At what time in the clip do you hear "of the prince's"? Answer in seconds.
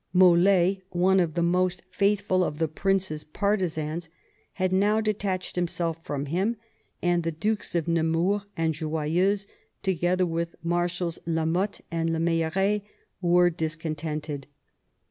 2.43-3.23